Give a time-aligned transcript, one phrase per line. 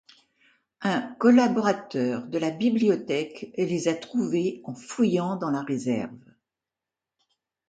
[0.81, 6.17] Un collaborateur de la bibliothèque les a trouvées en fouillant dans la réserve.